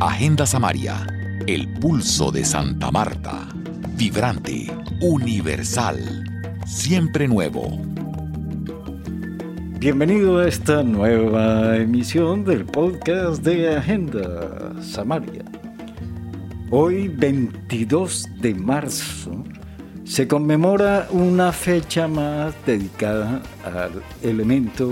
Agenda 0.00 0.46
Samaria, 0.46 1.04
el 1.48 1.66
pulso 1.80 2.30
de 2.30 2.44
Santa 2.44 2.88
Marta. 2.92 3.48
Vibrante, 3.96 4.72
universal, 5.00 5.98
siempre 6.64 7.26
nuevo. 7.26 7.82
Bienvenido 9.80 10.38
a 10.38 10.46
esta 10.46 10.84
nueva 10.84 11.76
emisión 11.78 12.44
del 12.44 12.64
podcast 12.64 13.42
de 13.42 13.76
Agenda 13.76 14.72
Samaria. 14.80 15.44
Hoy, 16.70 17.08
22 17.08 18.28
de 18.40 18.54
marzo, 18.54 19.42
se 20.04 20.28
conmemora 20.28 21.08
una 21.10 21.50
fecha 21.50 22.06
más 22.06 22.54
dedicada 22.64 23.42
al 23.64 24.00
elemento 24.22 24.88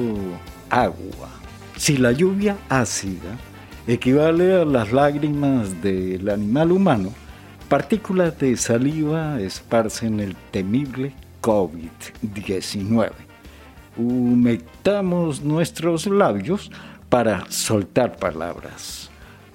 agua. 0.69 1.29
Si 1.77 1.97
la 1.97 2.11
lluvia 2.11 2.57
ácida 2.69 3.39
equivale 3.87 4.55
a 4.55 4.65
las 4.65 4.93
lágrimas 4.93 5.81
del 5.83 6.29
animal 6.29 6.73
humano, 6.73 7.13
partículas 7.69 8.39
de 8.39 8.57
saliva 8.57 9.41
esparcen 9.41 10.21
el 10.21 10.35
temible 10.51 11.13
COVID-19. 11.41 13.13
Humectamos 13.97 15.43
nuestros 15.43 16.07
labios 16.07 16.71
para 17.09 17.51
soltar 17.51 18.17
palabras, 18.17 19.11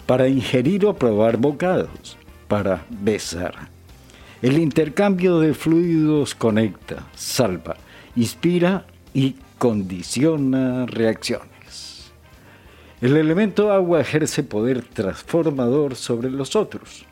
para 0.06 0.28
ingerir 0.28 0.86
o 0.86 0.96
probar 0.96 1.38
bocados, 1.38 2.18
para 2.48 2.86
besar. 2.90 3.70
El 4.42 4.58
intercambio 4.58 5.40
de 5.40 5.54
fluidos 5.54 6.34
conecta, 6.34 7.04
salva, 7.16 7.76
inspira 8.16 8.86
y 9.14 9.36
condiciona 9.60 10.88
reacciones. 10.88 11.51
El 13.02 13.18
elemento 13.18 13.72
agua 13.72 14.00
ejerce 14.00 14.44
poder 14.44 14.84
transformador 14.84 15.96
sobre 15.96 16.30
los 16.30 16.56
otros. 16.56 17.04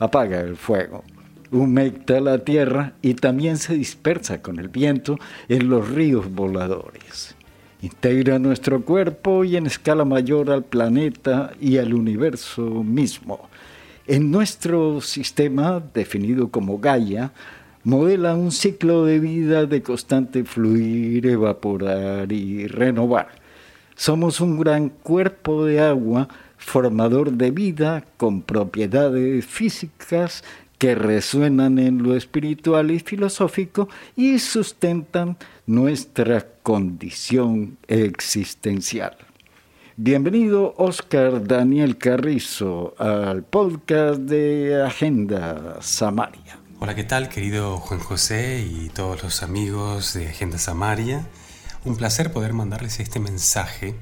Apaga 0.00 0.40
el 0.40 0.56
fuego, 0.56 1.04
humecta 1.52 2.20
la 2.20 2.40
tierra 2.40 2.94
y 3.00 3.14
también 3.14 3.56
se 3.56 3.74
dispersa 3.74 4.42
con 4.42 4.58
el 4.58 4.66
viento 4.66 5.16
en 5.48 5.68
los 5.68 5.88
ríos 5.88 6.34
voladores. 6.34 7.36
Integra 7.80 8.40
nuestro 8.40 8.84
cuerpo 8.84 9.44
y 9.44 9.56
en 9.56 9.66
escala 9.66 10.04
mayor 10.04 10.50
al 10.50 10.64
planeta 10.64 11.52
y 11.60 11.78
al 11.78 11.94
universo 11.94 12.82
mismo. 12.82 13.48
En 14.08 14.32
nuestro 14.32 15.00
sistema, 15.00 15.80
definido 15.94 16.48
como 16.48 16.78
Gaia, 16.78 17.30
modela 17.84 18.34
un 18.34 18.50
ciclo 18.50 19.04
de 19.04 19.20
vida 19.20 19.64
de 19.66 19.80
constante 19.80 20.42
fluir, 20.42 21.24
evaporar 21.24 22.32
y 22.32 22.66
renovar 22.66 23.45
somos 23.96 24.40
un 24.40 24.60
gran 24.60 24.90
cuerpo 24.90 25.64
de 25.64 25.80
agua 25.80 26.28
formador 26.58 27.32
de 27.32 27.50
vida 27.50 28.04
con 28.16 28.42
propiedades 28.42 29.44
físicas 29.44 30.44
que 30.78 30.94
resuenan 30.94 31.78
en 31.78 32.02
lo 32.02 32.14
espiritual 32.14 32.90
y 32.90 33.00
filosófico 33.00 33.88
y 34.14 34.38
sustentan 34.38 35.38
nuestra 35.66 36.46
condición 36.62 37.78
existencial. 37.88 39.16
Bienvenido 39.96 40.74
Oscar 40.76 41.42
Daniel 41.42 41.96
Carrizo 41.96 42.94
al 42.98 43.42
podcast 43.42 44.20
de 44.20 44.82
Agenda 44.84 45.78
Samaria. 45.80 46.58
Hola, 46.78 46.94
¿qué 46.94 47.04
tal 47.04 47.30
querido 47.30 47.78
Juan 47.78 48.00
José 48.00 48.60
y 48.70 48.90
todos 48.90 49.22
los 49.22 49.42
amigos 49.42 50.12
de 50.12 50.28
Agenda 50.28 50.58
Samaria? 50.58 51.26
Un 51.86 51.94
placer 51.94 52.32
poder 52.32 52.52
mandarles 52.52 52.98
este 52.98 53.20
mensaje 53.20 53.94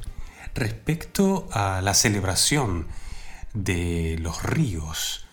respecto 0.54 1.46
a 1.52 1.82
la 1.82 1.92
celebración 1.92 2.86
de 3.52 4.16
los 4.20 4.42
ríos 4.42 5.26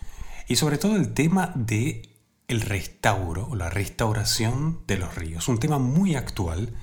y 0.49 0.57
sobre 0.57 0.77
todo 0.77 0.97
el 0.97 1.13
tema 1.13 1.53
de 1.55 2.09
el 2.49 2.59
restauro 2.59 3.47
o 3.49 3.55
la 3.55 3.69
restauración 3.69 4.81
de 4.85 4.97
los 4.97 5.15
ríos, 5.15 5.47
un 5.47 5.59
tema 5.59 5.79
muy 5.79 6.15
actual. 6.15 6.73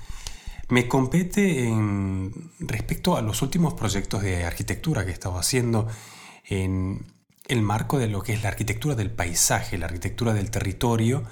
Me 0.69 0.87
compete 0.87 1.67
en 1.67 2.51
respecto 2.57 3.15
a 3.15 3.21
los 3.21 3.43
últimos 3.43 3.75
proyectos 3.75 4.23
de 4.23 4.45
arquitectura 4.45 5.05
que 5.05 5.11
he 5.11 5.13
estado 5.13 5.37
haciendo 5.37 5.87
en 6.45 7.05
el 7.47 7.61
marco 7.61 7.99
de 7.99 8.07
lo 8.07 8.23
que 8.23 8.33
es 8.33 8.41
la 8.41 8.49
arquitectura 8.49 8.95
del 8.95 9.11
paisaje, 9.11 9.77
la 9.77 9.85
arquitectura 9.85 10.33
del 10.33 10.49
territorio 10.49 11.25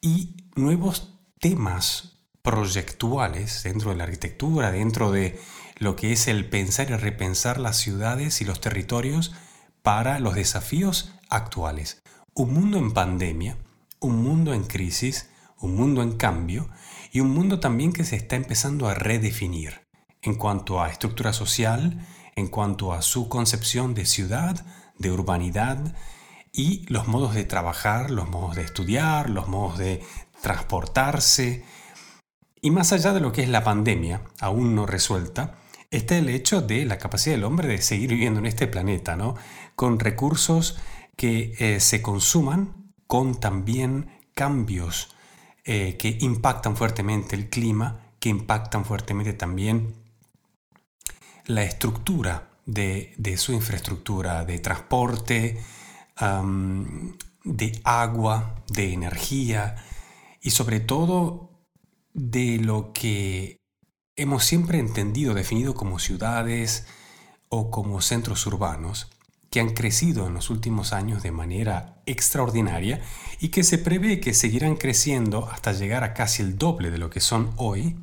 y 0.00 0.36
nuevos 0.54 1.18
temas 1.40 2.15
proyectuales 2.46 3.64
dentro 3.64 3.90
de 3.90 3.96
la 3.96 4.04
arquitectura, 4.04 4.70
dentro 4.70 5.10
de 5.10 5.36
lo 5.78 5.96
que 5.96 6.12
es 6.12 6.28
el 6.28 6.48
pensar 6.48 6.88
y 6.90 6.94
repensar 6.94 7.58
las 7.58 7.76
ciudades 7.76 8.40
y 8.40 8.44
los 8.44 8.60
territorios 8.60 9.34
para 9.82 10.20
los 10.20 10.36
desafíos 10.36 11.12
actuales. 11.28 12.00
Un 12.34 12.54
mundo 12.54 12.78
en 12.78 12.92
pandemia, 12.92 13.58
un 13.98 14.22
mundo 14.22 14.54
en 14.54 14.62
crisis, 14.62 15.28
un 15.58 15.74
mundo 15.74 16.04
en 16.04 16.12
cambio 16.12 16.70
y 17.10 17.18
un 17.18 17.30
mundo 17.30 17.58
también 17.58 17.92
que 17.92 18.04
se 18.04 18.14
está 18.14 18.36
empezando 18.36 18.88
a 18.88 18.94
redefinir 18.94 19.84
en 20.22 20.36
cuanto 20.36 20.80
a 20.80 20.88
estructura 20.88 21.32
social, 21.32 22.06
en 22.36 22.46
cuanto 22.46 22.92
a 22.92 23.02
su 23.02 23.28
concepción 23.28 23.92
de 23.92 24.06
ciudad, 24.06 24.64
de 24.98 25.10
urbanidad 25.10 25.96
y 26.52 26.86
los 26.86 27.08
modos 27.08 27.34
de 27.34 27.44
trabajar, 27.44 28.12
los 28.12 28.28
modos 28.30 28.54
de 28.54 28.62
estudiar, 28.62 29.30
los 29.30 29.48
modos 29.48 29.78
de 29.78 30.04
transportarse, 30.42 31.64
y 32.66 32.72
más 32.72 32.92
allá 32.92 33.12
de 33.12 33.20
lo 33.20 33.30
que 33.30 33.44
es 33.44 33.48
la 33.48 33.62
pandemia, 33.62 34.22
aún 34.40 34.74
no 34.74 34.86
resuelta, 34.86 35.60
está 35.92 36.18
el 36.18 36.28
hecho 36.28 36.62
de 36.62 36.84
la 36.84 36.98
capacidad 36.98 37.36
del 37.36 37.44
hombre 37.44 37.68
de 37.68 37.80
seguir 37.80 38.10
viviendo 38.10 38.40
en 38.40 38.46
este 38.46 38.66
planeta, 38.66 39.14
¿no? 39.14 39.36
Con 39.76 40.00
recursos 40.00 40.76
que 41.14 41.54
eh, 41.60 41.78
se 41.78 42.02
consuman, 42.02 42.92
con 43.06 43.38
también 43.38 44.10
cambios 44.34 45.14
eh, 45.64 45.96
que 45.96 46.18
impactan 46.20 46.76
fuertemente 46.76 47.36
el 47.36 47.50
clima, 47.50 48.00
que 48.18 48.30
impactan 48.30 48.84
fuertemente 48.84 49.32
también 49.32 49.94
la 51.44 51.62
estructura 51.62 52.50
de, 52.64 53.14
su 53.36 53.52
infraestructura 53.52 54.44
de 54.44 54.58
transporte, 54.58 55.62
de 57.44 57.80
agua, 57.84 58.64
de 58.66 58.92
energía 58.92 59.76
y 60.42 60.50
sobre 60.50 60.80
todo 60.80 61.45
de 62.16 62.58
lo 62.58 62.94
que 62.94 63.60
hemos 64.16 64.44
siempre 64.44 64.78
entendido, 64.78 65.34
definido 65.34 65.74
como 65.74 65.98
ciudades 65.98 66.86
o 67.50 67.70
como 67.70 68.00
centros 68.00 68.46
urbanos, 68.46 69.10
que 69.50 69.60
han 69.60 69.74
crecido 69.74 70.26
en 70.26 70.32
los 70.32 70.48
últimos 70.48 70.94
años 70.94 71.22
de 71.22 71.30
manera 71.30 72.00
extraordinaria 72.06 73.02
y 73.38 73.50
que 73.50 73.62
se 73.62 73.76
prevé 73.76 74.18
que 74.18 74.32
seguirán 74.32 74.76
creciendo 74.76 75.46
hasta 75.52 75.72
llegar 75.72 76.04
a 76.04 76.14
casi 76.14 76.42
el 76.42 76.56
doble 76.56 76.90
de 76.90 76.96
lo 76.96 77.10
que 77.10 77.20
son 77.20 77.52
hoy, 77.56 77.96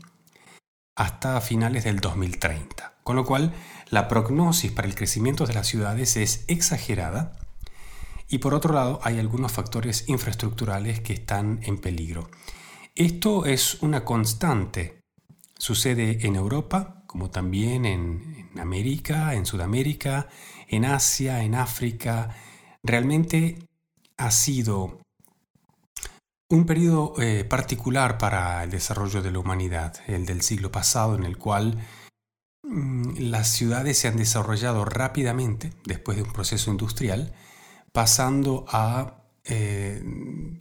hasta 0.95 1.41
finales 1.41 1.83
del 1.83 1.99
2030. 1.99 2.93
Con 3.03 3.15
lo 3.15 3.25
cual, 3.25 3.51
la 3.89 4.07
prognosis 4.07 4.71
para 4.71 4.87
el 4.87 4.93
crecimiento 4.93 5.47
de 5.47 5.55
las 5.55 5.65
ciudades 5.65 6.17
es 6.17 6.45
exagerada 6.47 7.33
y 8.29 8.37
por 8.37 8.53
otro 8.53 8.75
lado 8.75 8.99
hay 9.03 9.17
algunos 9.17 9.51
factores 9.51 10.07
infraestructurales 10.07 10.99
que 11.01 11.13
están 11.13 11.61
en 11.63 11.79
peligro. 11.79 12.29
Esto 12.95 13.47
es 13.47 13.81
una 13.81 14.05
constante. 14.05 15.01
Sucede 15.57 16.27
en 16.27 16.35
Europa, 16.35 17.03
como 17.07 17.31
también 17.31 17.85
en, 17.85 18.51
América, 18.59 19.33
en 19.33 19.47
Sudamérica, 19.47 20.27
en 20.67 20.85
Asia, 20.85 21.43
en 21.43 21.55
África. 21.55 22.35
Realmente 22.83 23.67
ha 24.17 24.29
sido 24.29 25.01
un 26.49 26.67
periodo 26.67 27.15
eh, 27.19 27.45
particular 27.45 28.19
para 28.19 28.63
el 28.63 28.69
desarrollo 28.69 29.23
de 29.23 29.31
la 29.31 29.39
humanidad, 29.39 29.95
el 30.05 30.27
del 30.27 30.43
siglo 30.43 30.71
pasado, 30.71 31.15
en 31.15 31.23
el 31.23 31.39
cual 31.39 31.79
mm, 32.61 33.17
las 33.17 33.47
ciudades 33.47 33.97
se 33.97 34.07
han 34.07 34.17
desarrollado 34.17 34.85
rápidamente 34.85 35.73
después 35.83 36.17
de 36.17 36.23
un 36.23 36.31
proceso 36.31 36.69
industrial, 36.69 37.33
pasando 37.91 38.65
a 38.67 39.22
eh, 39.45 40.01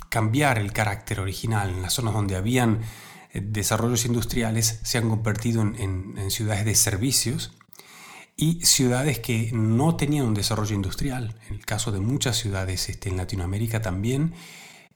cambiar 0.08 0.58
el 0.58 0.72
carácter 0.72 1.20
original. 1.20 1.70
En 1.70 1.82
las 1.82 1.94
zonas 1.94 2.14
donde 2.14 2.36
habían 2.36 2.80
eh, 3.32 3.40
desarrollos 3.40 4.04
industriales 4.04 4.80
se 4.82 4.98
han 4.98 5.08
convertido 5.08 5.62
en, 5.62 6.30
ciudades 6.30 6.64
de 6.64 6.74
servicios 6.74 7.52
y 8.36 8.64
ciudades 8.64 9.20
que 9.20 9.50
no 9.52 9.96
tenían 9.96 10.26
un 10.26 10.34
desarrollo 10.34 10.74
industrial. 10.74 11.36
En 11.48 11.54
el 11.54 11.64
caso 11.64 11.92
de 11.92 12.00
muchas 12.00 12.36
ciudades 12.36 12.88
este, 12.88 13.08
en 13.08 13.16
Latinoamérica 13.16 13.80
también, 13.80 14.34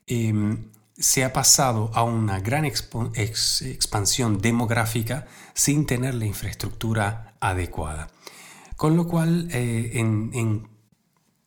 em, 0.07 0.71
se 0.99 1.25
ha 1.25 1.33
pasado 1.33 1.91
a 1.95 2.03
una 2.03 2.41
gran 2.41 2.65
expansión 2.65 4.39
demográfica 4.39 5.27
sin 5.55 5.87
tener 5.87 6.15
la 6.15 6.25
infraestructura 6.25 7.35
adecuada. 7.39 8.09
Con 8.77 8.97
lo 8.97 9.07
cual, 9.07 9.49
eh, 9.53 9.93
en, 9.95 10.31
en 10.35 10.76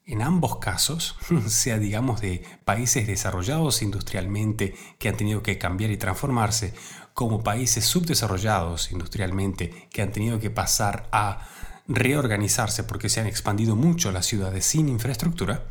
en 0.09 0.23
ambos 0.23 0.57
casos, 0.57 1.15
sea 1.47 1.77
digamos 1.77 2.19
de 2.19 2.43
países 2.65 3.05
desarrollados 3.05 3.83
industrialmente 3.83 4.75
que 4.97 5.07
han 5.07 5.15
tenido 5.15 5.43
que 5.43 5.59
cambiar 5.59 5.91
y 5.91 5.97
transformarse, 5.97 6.73
como 7.13 7.43
países 7.43 7.85
subdesarrollados 7.85 8.91
industrialmente 8.91 9.87
que 9.91 10.01
han 10.01 10.11
tenido 10.11 10.39
que 10.39 10.49
pasar 10.49 11.07
a 11.11 11.47
reorganizarse 11.87 12.83
porque 12.83 13.09
se 13.09 13.19
han 13.19 13.27
expandido 13.27 13.75
mucho 13.75 14.11
las 14.11 14.25
ciudades 14.25 14.65
sin 14.65 14.89
infraestructura, 14.89 15.65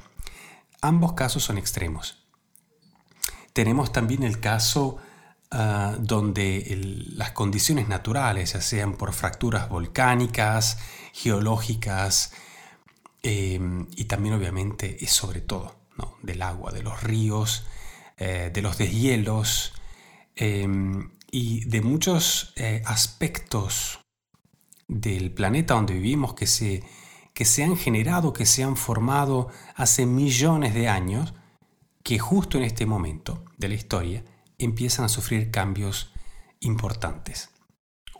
ambos 0.82 1.14
casos 1.14 1.42
son 1.42 1.58
extremos. 1.58 2.24
Tenemos 3.52 3.90
también 3.92 4.22
el 4.22 4.38
caso 4.38 4.98
ah, 5.50 5.96
donde 5.98 6.78
las 7.14 7.32
condiciones 7.32 7.88
naturales, 7.88 8.52
ya 8.52 8.60
sean 8.60 8.94
por 8.94 9.12
fracturas 9.12 9.68
volcánicas, 9.68 10.78
geológicas, 11.12 12.32
em, 13.22 13.86
y 13.96 14.04
también 14.04 14.34
obviamente 14.34 14.96
y 14.98 15.06
sobre 15.06 15.40
todo 15.40 15.76
del 16.22 16.42
agua, 16.42 16.72
de 16.72 16.82
los 16.82 17.02
ríos, 17.02 17.66
eh, 18.16 18.50
de 18.52 18.62
los 18.62 18.78
deshielos 18.78 19.72
em, 20.36 21.10
y 21.30 21.64
de 21.64 21.80
muchos 21.80 22.52
eh, 22.56 22.82
aspectos 22.86 24.00
del 24.86 25.32
planeta 25.32 25.74
donde 25.74 25.94
vivimos 25.94 26.34
que 26.34 26.46
se, 26.46 26.82
que 27.34 27.44
se 27.44 27.62
han 27.62 27.76
generado, 27.76 28.32
que 28.32 28.46
se 28.46 28.62
han 28.62 28.76
formado 28.76 29.48
hace 29.74 30.06
millones 30.06 30.74
de 30.74 30.88
años, 30.88 31.34
que 32.02 32.18
justo 32.18 32.58
en 32.58 32.64
este 32.64 32.86
momento 32.86 33.44
de 33.58 33.68
la 33.68 33.74
historia 33.74 34.24
empiezan 34.56 35.04
a 35.04 35.08
sufrir 35.08 35.50
cambios 35.50 36.12
importantes. 36.60 37.50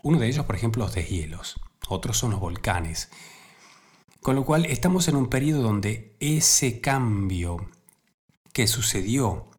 Uno 0.03 0.19
de 0.19 0.27
ellos, 0.27 0.45
por 0.45 0.55
ejemplo, 0.55 0.83
los 0.83 0.93
deshielos, 0.93 1.59
otros 1.87 2.17
son 2.17 2.31
los 2.31 2.39
volcanes. 2.39 3.09
Con 4.21 4.35
lo 4.35 4.45
cual 4.45 4.65
estamos 4.65 5.07
en 5.07 5.15
un 5.15 5.27
periodo 5.27 5.61
donde 5.61 6.15
ese 6.19 6.81
cambio 6.81 7.69
que 8.51 8.67
sucedió 8.67 9.49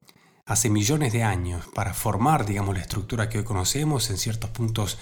hace 0.45 0.69
millones 0.69 1.13
de 1.13 1.23
años 1.23 1.67
para 1.75 1.95
formar, 1.95 2.45
digamos, 2.45 2.75
la 2.75 2.83
estructura 2.83 3.29
que 3.29 3.39
hoy 3.39 3.45
conocemos 3.45 4.11
en 4.11 4.19
ciertos 4.19 4.51
puntos 4.51 4.99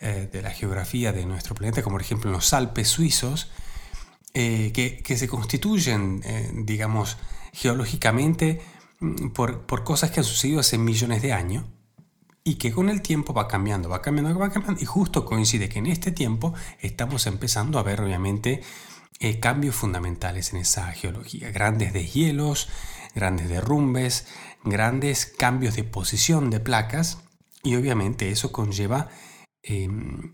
eh, 0.00 0.28
de 0.32 0.42
la 0.42 0.50
geografía 0.50 1.12
de 1.12 1.24
nuestro 1.26 1.54
planeta, 1.54 1.82
como 1.82 1.94
por 1.94 2.02
ejemplo 2.02 2.30
en 2.30 2.34
los 2.34 2.52
Alpes 2.52 2.88
suizos, 2.88 3.50
eh, 4.34 4.72
que, 4.72 5.16
se 5.16 5.28
constituyen, 5.28 6.20
eh, 6.24 6.50
digamos, 6.52 7.16
geológicamente 7.52 8.60
mm, 9.00 9.28
por, 9.28 9.62
por, 9.66 9.84
cosas 9.84 10.10
que 10.10 10.20
han 10.20 10.24
sucedido 10.24 10.60
hace 10.60 10.76
millones 10.76 11.22
de 11.22 11.32
años 11.32 11.64
y 12.44 12.56
que 12.56 12.72
con 12.72 12.88
el 12.88 13.00
tiempo 13.02 13.32
va 13.32 13.48
cambiando, 13.48 13.88
va 13.88 14.02
cambiando, 14.02 14.38
va 14.38 14.50
cambiando, 14.50 14.82
y 14.82 14.84
justo 14.86 15.24
coincide 15.24 15.68
que 15.68 15.78
en 15.78 15.86
este 15.86 16.10
tiempo 16.10 16.54
estamos 16.80 17.26
empezando 17.26 17.78
a 17.78 17.82
ver, 17.82 18.00
obviamente, 18.00 18.62
cambios 19.40 19.74
fundamentales 19.74 20.52
en 20.52 20.60
esa 20.60 20.92
geología, 20.92 21.50
grandes 21.50 21.92
deshielos, 21.92 22.68
grandes 23.14 23.48
derrumbes, 23.48 24.26
grandes 24.64 25.26
cambios 25.26 25.76
de 25.76 25.84
posición 25.84 26.50
de 26.50 26.60
placas, 26.60 27.18
y 27.62 27.76
obviamente 27.76 28.30
eso 28.30 28.52
conlleva 28.52 29.08
Em, 29.68 30.32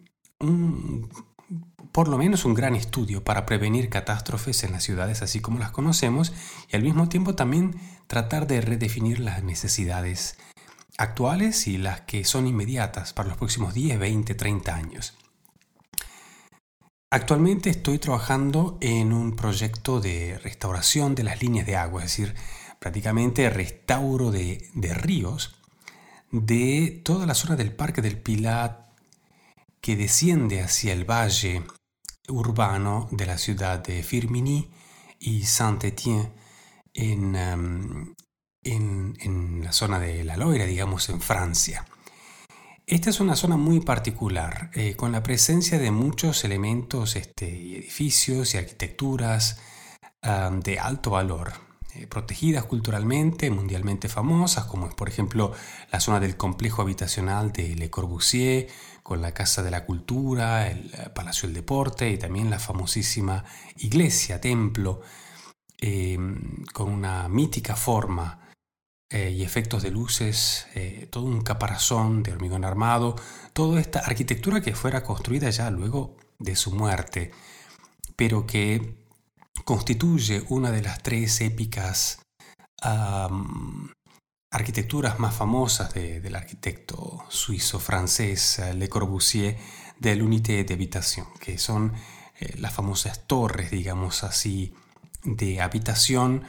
por 1.90 2.08
lo 2.08 2.18
menos 2.18 2.44
un 2.44 2.52
gran 2.52 2.74
estudio 2.74 3.24
para 3.24 3.46
prevenir 3.46 3.88
catástrofes 3.88 4.62
en 4.62 4.72
las 4.72 4.82
ciudades 4.82 5.22
así 5.22 5.40
como 5.40 5.58
las 5.58 5.70
conocemos 5.70 6.34
y 6.70 6.76
al 6.76 6.82
mismo 6.82 7.08
tiempo 7.08 7.34
también 7.34 7.80
tratar 8.08 8.46
de 8.46 8.60
redefinir 8.60 9.20
las 9.20 9.42
necesidades 9.42 10.36
actuales 10.98 11.66
y 11.66 11.78
las 11.78 12.02
que 12.02 12.24
son 12.24 12.46
inmediatas 12.46 13.14
para 13.14 13.30
los 13.30 13.38
próximos 13.38 13.72
10, 13.72 13.98
20, 13.98 14.34
30 14.34 14.74
años. 14.74 15.14
Actualmente 17.14 17.68
estoy 17.68 17.98
trabajando 17.98 18.78
en 18.80 19.12
un 19.12 19.36
proyecto 19.36 20.00
de 20.00 20.38
restauración 20.38 21.14
de 21.14 21.24
las 21.24 21.42
líneas 21.42 21.66
de 21.66 21.76
agua, 21.76 22.02
es 22.02 22.10
decir, 22.10 22.34
prácticamente 22.78 23.50
restauro 23.50 24.30
de, 24.30 24.70
ríos 24.94 25.54
de 26.30 27.02
toda 27.04 27.26
la 27.26 27.34
zona 27.34 27.54
del 27.54 27.70
Parque 27.70 28.00
del 28.00 28.16
Pilat, 28.16 28.96
que 29.82 29.94
desciende 29.94 30.62
hacia 30.62 30.94
el 30.94 31.04
valle 31.04 31.64
urbano 32.28 33.08
de 33.10 33.26
la 33.26 33.36
ciudad 33.36 33.80
de 33.80 34.02
Firminy 34.02 34.70
y 35.18 35.42
Saint-Étienne 35.42 36.32
em, 36.94 38.14
en, 38.64 39.18
en, 39.20 39.62
la 39.62 39.72
zona 39.72 39.98
de 39.98 40.24
la 40.24 40.38
Loira, 40.38 40.64
digamos, 40.64 41.10
en 41.10 41.20
Francia. 41.20 41.84
Esta 42.86 43.10
es 43.10 43.20
una 43.20 43.36
zona 43.36 43.56
muy 43.56 43.80
particular, 43.80 44.70
eh, 44.74 44.96
con 44.96 45.12
la 45.12 45.22
presencia 45.22 45.78
de 45.78 45.92
muchos 45.92 46.44
elementos, 46.44 47.14
este, 47.14 47.46
edificios 47.78 48.54
y 48.54 48.58
arquitecturas 48.58 49.60
de 50.62 50.78
alto 50.78 51.10
valor, 51.10 51.52
eh, 51.94 52.06
protegidas 52.06 52.64
culturalmente, 52.64 53.50
mundialmente 53.50 54.08
famosas, 54.08 54.64
como 54.64 54.86
es 54.86 54.94
por 54.94 55.08
ejemplo 55.08 55.52
la 55.90 56.00
zona 56.00 56.20
del 56.20 56.36
complejo 56.36 56.80
habitacional 56.80 57.52
de 57.52 57.74
Le 57.74 57.90
Corbusier, 57.90 58.68
con 59.02 59.20
la 59.20 59.34
Casa 59.34 59.62
de 59.62 59.70
la 59.70 59.84
Cultura, 59.84 60.68
el 60.68 60.90
eh, 60.94 61.10
Palacio 61.14 61.48
del 61.48 61.54
Deporte 61.56 62.08
y 62.08 62.18
también 62.18 62.50
la 62.50 62.58
famosísima 62.58 63.44
iglesia, 63.76 64.40
templo, 64.40 65.02
em, 65.78 66.64
con 66.72 66.88
una 66.90 67.28
mítica 67.28 67.76
forma 67.76 68.41
eh, 69.12 69.30
y 69.30 69.42
efectos 69.42 69.82
de 69.82 69.90
luces, 69.90 70.66
eh, 70.74 71.06
todo 71.10 71.24
un 71.24 71.42
caparazón 71.42 72.22
de 72.22 72.32
hormigón 72.32 72.64
armado, 72.64 73.14
toda 73.52 73.78
esta 73.78 73.98
arquitectura 73.98 74.62
que 74.62 74.74
fuera 74.74 75.02
construida 75.02 75.50
ya 75.50 75.70
luego 75.70 76.16
de 76.38 76.56
su 76.56 76.72
muerte, 76.72 77.30
pero 78.16 78.46
que 78.46 79.04
constituye 79.66 80.42
una 80.48 80.70
de 80.70 80.80
las 80.80 81.02
tres 81.02 81.42
épicas 81.42 82.20
arquitecturas 84.50 85.18
más 85.18 85.34
famosas 85.34 85.92
del 85.92 86.34
arquitecto 86.34 87.24
suizo-francés 87.28 88.60
eh, 88.60 88.74
Le 88.74 88.88
Corbusier 88.88 89.58
del 89.98 90.22
Unité 90.22 90.64
de 90.64 90.72
Habitación, 90.72 91.26
que 91.38 91.58
son 91.58 91.92
las 92.56 92.72
famosas 92.72 93.26
torres, 93.28 93.70
digamos 93.70 94.24
así, 94.24 94.74
de 95.22 95.60
habitación 95.60 96.44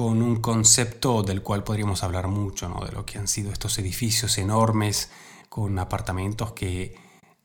con 0.00 0.22
un 0.22 0.36
concepto 0.36 1.22
del 1.22 1.42
cual 1.42 1.62
podríamos 1.62 2.02
hablar 2.02 2.26
mucho, 2.26 2.70
¿no? 2.70 2.82
de 2.86 2.90
lo 2.90 3.04
que 3.04 3.18
han 3.18 3.28
sido 3.28 3.52
estos 3.52 3.78
edificios 3.78 4.38
enormes 4.38 5.10
con 5.50 5.78
apartamentos 5.78 6.52
que, 6.52 6.96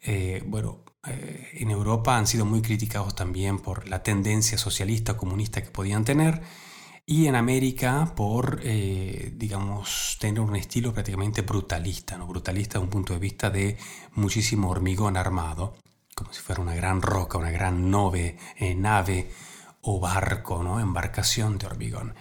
eh, 0.01 0.41
bueno, 0.47 0.85
en 1.03 1.69
Europa 1.69 2.15
han 2.15 2.27
sido 2.27 2.45
muy 2.45 2.61
criticados 2.61 3.13
también 3.13 3.59
por 3.59 3.89
la 3.89 4.03
tendencia 4.03 4.57
socialista 4.57 5.17
comunista 5.17 5.61
que 5.61 5.69
podían 5.69 6.05
tener 6.05 6.43
y 7.05 7.27
en 7.27 7.35
América 7.35 8.13
por, 8.15 8.61
eh, 8.63 9.33
digamos, 9.35 10.17
tener 10.21 10.39
un 10.39 10.55
estilo 10.55 10.93
prácticamente 10.93 11.41
brutalista, 11.41 12.17
¿no? 12.17 12.25
brutalista 12.25 12.79
desde 12.79 12.85
un 12.85 12.89
punto 12.89 13.11
de 13.11 13.19
vista 13.19 13.49
de 13.49 13.77
muchísimo 14.13 14.69
hormigón 14.69 15.17
armado, 15.17 15.75
como 16.15 16.31
si 16.31 16.39
fuera 16.39 16.61
una 16.61 16.73
gran 16.73 17.01
roca, 17.01 17.37
una 17.37 17.51
gran 17.51 17.91
nave, 17.91 18.37
eh, 18.55 18.75
nave 18.75 19.29
o 19.81 19.99
barco, 19.99 20.63
¿no? 20.63 20.79
embarcación 20.79 21.57
de 21.57 21.65
hormigón. 21.65 22.15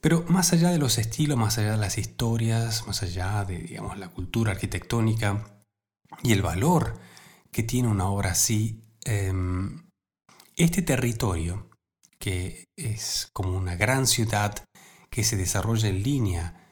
Pero 0.00 0.24
más 0.28 0.52
allá 0.52 0.70
de 0.70 0.78
los 0.78 0.98
estilos, 0.98 1.38
más 1.38 1.58
allá 1.58 1.72
de 1.72 1.78
las 1.78 1.98
historias, 1.98 2.86
más 2.86 3.02
allá 3.02 3.44
de 3.44 3.58
digamos, 3.58 3.98
la 3.98 4.08
cultura 4.08 4.52
arquitectónica 4.52 5.64
y 6.22 6.32
el 6.32 6.42
valor 6.42 6.98
que 7.50 7.62
tiene 7.62 7.88
una 7.88 8.08
obra 8.08 8.32
así, 8.32 8.84
em, 9.04 9.88
este 10.56 10.82
territorio 10.82 11.70
que 12.18 12.64
es 12.76 13.28
como 13.32 13.56
una 13.56 13.76
gran 13.76 14.06
ciudad 14.06 14.64
que 15.10 15.24
se 15.24 15.36
desarrolla 15.36 15.88
en 15.88 16.02
línea 16.02 16.68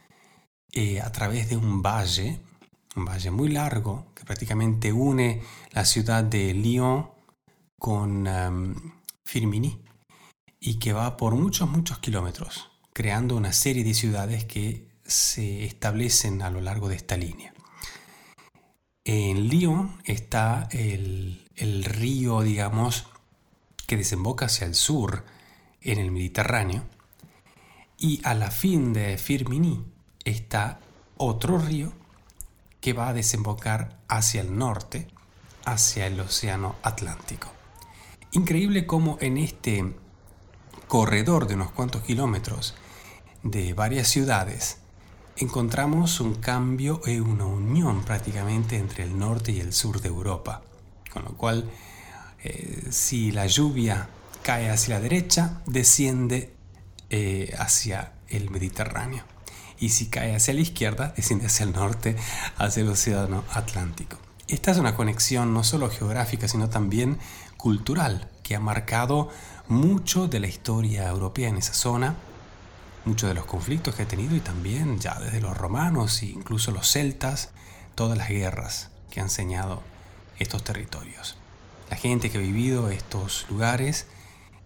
eh, 0.73 1.01
a 1.01 1.13
través 1.13 1.51
de 1.51 1.57
un 1.57 1.83
valle, 1.83 2.41
un 2.97 3.05
valle 3.05 3.31
muy 3.31 3.49
largo 3.51 4.13
que 4.15 4.25
prácticamente 4.25 4.93
une 4.93 5.43
la 5.73 5.85
ciudad 5.85 6.25
de 6.25 6.55
Lyon 6.55 7.11
con 7.79 8.27
Firminy 9.25 9.85
y 10.59 10.79
que 10.79 10.93
va 10.93 11.17
por 11.17 11.35
muchos, 11.35 11.69
muchos 11.69 11.99
kilómetros, 11.99 12.72
creando 12.93 13.37
una 13.37 13.53
serie 13.53 13.85
de 13.85 13.95
ciudades 13.95 14.45
que 14.45 14.87
se 15.05 15.65
establecen 15.65 16.43
a 16.43 16.51
lo 16.51 16.61
largo 16.61 16.89
de 16.89 16.97
esta 16.97 17.17
línea. 17.17 17.53
En 19.05 19.49
Lyon 19.49 20.01
está 20.05 20.69
el, 20.71 21.45
río, 21.85 22.43
digamos, 22.43 23.07
que 23.87 23.97
desemboca 23.97 24.47
hacia 24.47 24.67
el 24.67 24.75
sur, 24.75 25.25
en 25.81 25.99
el 25.99 26.13
Mediterráneo. 26.13 26.85
Y 27.99 28.21
a 28.25 28.35
la 28.35 28.51
fin 28.51 28.93
de 28.93 29.19
Firminy 29.19 29.85
está 30.25 30.81
otro 31.17 31.59
río 31.59 31.93
que 32.81 32.93
va 32.93 33.09
a 33.09 33.13
desembocar 33.13 33.99
hacia 34.09 34.41
el 34.41 34.57
norte, 34.57 35.09
hacia 35.65 36.07
el 36.07 36.21
Océano 36.21 36.77
Atlántico. 36.83 37.53
Increíble 38.33 38.87
cómo 38.87 39.19
en 39.21 39.37
este 39.37 39.95
corredor 40.87 41.47
de 41.47 41.55
unos 41.55 41.73
cuantos 41.73 42.03
kilómetros 42.03 42.75
de 43.43 43.75
varias 43.75 44.09
ciudades 44.09 44.79
encontramos 45.37 46.21
un 46.21 46.35
cambio 46.37 47.01
y 47.07 47.19
una 47.19 47.47
unión 47.47 48.03
prácticamente 48.03 48.77
entre 48.77 49.05
el 49.05 49.19
norte 49.19 49.53
y 49.53 49.61
el 49.61 49.73
sur 49.73 50.01
de 50.01 50.09
Europa. 50.09 50.63
Con 51.13 51.25
lo 51.25 51.37
cual, 51.37 51.71
eh, 52.43 52.87
si 52.91 53.33
la 53.33 53.47
lluvia 53.47 54.09
cae 54.43 54.71
hacia 54.71 54.97
la 54.97 55.01
derecha, 55.01 55.61
desciende 55.67 56.55
eh, 57.11 57.55
hacia 57.59 58.13
el 58.29 58.51
Mediterráneo. 58.51 59.25
Y 59.79 59.91
si 59.91 60.07
cae 60.07 60.35
hacia 60.35 60.55
la 60.55 60.61
izquierda, 60.61 61.13
desciende 61.17 61.47
hacia 61.47 61.65
el 61.65 61.73
norte, 61.73 62.17
hacia 62.57 62.83
el 62.83 62.89
Océano 62.89 63.45
Atlántico. 63.53 64.17
Esta 64.49 64.71
es 64.71 64.79
una 64.79 64.95
conexión 64.95 65.55
no 65.55 65.65
solo 65.65 65.91
geográfica, 65.91 66.47
sino 66.47 66.69
también 66.69 67.19
cultural 67.57 68.29
que 68.43 68.55
ha 68.55 68.61
marcado 68.61 69.29
mucho 69.69 70.29
de 70.29 70.41
la 70.41 70.47
historia 70.47 71.09
europea 71.09 71.49
en 71.49 71.57
esa 71.57 71.75
zona, 71.75 72.17
muchos 73.05 73.29
de 73.29 73.35
los 73.35 73.47
conflictos 73.47 73.95
que 73.95 74.03
ha 74.03 74.09
tenido 74.09 74.37
y 74.37 74.41
también 74.41 74.99
ya 74.99 75.19
desde 75.19 75.41
los 75.41 75.57
romanos 75.57 76.23
e 76.23 76.27
incluso 76.27 76.71
los 76.71 76.91
celtas, 76.91 77.51
todas 77.95 78.17
las 78.17 78.29
guerras 78.29 78.91
que 79.11 79.21
han 79.21 79.27
enseñado 79.27 79.83
estos 80.39 80.65
territorios. 80.65 81.37
La 81.91 81.97
gente 81.97 82.31
que 82.31 82.39
ha 82.39 82.41
vivido 82.41 82.89
estos 82.91 83.47
lugares 83.51 84.07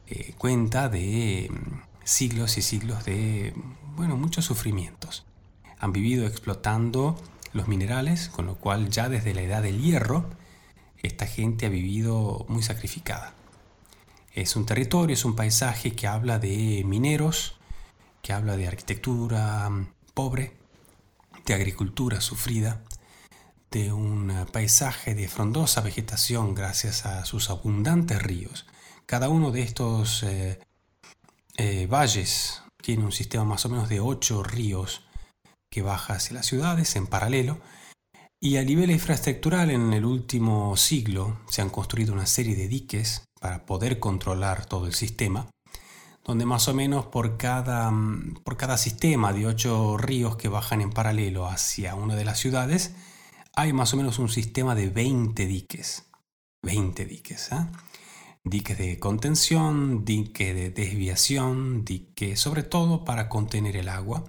eh, 0.07 0.35
cuenta 0.38 0.88
de 0.88 1.50
mm, 1.50 2.05
siglos 2.05 2.59
y 2.59 2.62
siglos 2.62 3.05
de, 3.05 3.55
bueno, 3.97 4.16
muchos 4.16 4.45
sufrimientos. 4.45 5.25
Han 5.81 5.93
vivido 5.93 6.26
explotando 6.26 7.21
los 7.52 7.69
minerales, 7.69 8.28
con 8.28 8.47
lo 8.47 8.57
cual 8.57 8.90
ya 8.90 9.09
desde 9.09 9.35
la 9.35 9.43
edad 9.43 9.62
del 9.62 9.81
hierro, 9.81 10.31
esta 11.02 11.26
gente 11.26 11.66
ha 11.66 11.71
vivido 11.71 12.47
muy 12.49 12.62
sacrificada. 12.62 13.35
Es 14.33 14.55
un 14.55 14.66
territorio, 14.66 15.14
es 15.14 15.25
un 15.25 15.35
paisaje 15.35 15.93
que 15.93 16.07
habla 16.07 16.38
de 16.38 16.83
mineros, 16.85 17.57
que 18.26 18.33
habla 18.33 18.56
de 18.56 18.66
arquitectura 18.66 19.71
mm, 19.71 19.87
pobre, 20.12 20.56
de 21.45 21.54
agricultura 21.54 22.21
sufrida, 22.21 22.83
de 23.71 23.92
un 23.92 24.47
paisaje 24.50 25.14
de 25.14 25.28
frondosa 25.28 25.80
vegetación 25.80 26.52
gracias 26.56 27.06
a 27.06 27.25
sus 27.25 27.50
abundantes 27.50 28.21
ríos. 28.21 28.66
Cada 29.06 29.28
uno 29.28 29.52
de 29.52 29.62
estos 29.62 30.25
eh, 30.25 30.59
eh, 31.56 31.87
valles 31.87 32.62
tiene 32.83 33.04
un 33.04 33.12
sistema 33.12 33.45
más 33.45 33.64
o 33.64 33.68
menos 33.68 33.88
de 33.88 34.00
ocho 34.00 34.42
ríos 34.42 35.04
que 35.71 35.83
baja 35.83 36.14
hacia 36.14 36.35
las 36.35 36.47
ciudades 36.47 36.97
en 36.97 37.06
paralelo. 37.06 37.61
Y 38.40 38.56
a 38.56 38.64
nivel 38.64 38.90
infraestructural 38.90 39.71
en 39.71 39.92
el 39.92 40.04
último 40.04 40.76
siglo 40.76 41.38
se 41.49 41.62
han 41.62 41.71
construido 41.71 42.12
una 42.12 42.26
serie 42.26 42.56
de 42.56 42.66
diques 42.66 43.23
para 43.40 43.66
poder 43.66 44.00
controlar 44.00 44.66
todo 44.66 44.88
el 44.88 44.95
sistema, 44.95 45.49
donde 46.26 46.45
más 46.45 46.66
o 46.66 46.75
menos 46.75 47.06
por 47.06 47.37
cada, 47.37 47.92
por 48.42 48.56
cada 48.56 48.76
sistema 48.76 49.33
de 49.33 49.47
ocho 49.47 49.97
ríos 49.97 50.37
que 50.37 50.49
bajan 50.49 50.80
en 50.80 50.90
paralelo 50.90 51.47
hacia 51.47 51.95
una 51.95 52.16
de 52.16 52.25
las 52.25 52.38
ciudades, 52.40 52.97
hay 53.54 53.73
más 53.73 53.95
o 53.95 53.97
menos 53.97 54.18
un 54.18 54.28
sistema 54.28 54.75
de 54.75 54.90
20 54.90 55.47
diques. 55.47 56.11
20 56.64 57.04
diques. 57.04 57.52
¿eh? 57.52 57.66
Diques 58.42 58.76
de 58.76 58.99
contención, 58.99 60.04
diques 60.04 60.52
de 60.52 60.71
desviación, 60.71 61.85
diques 61.85 62.40
sobre 62.40 62.64
todo 62.64 63.04
para 63.04 63.28
contener 63.28 63.76
el 63.76 63.88
agua, 63.88 64.25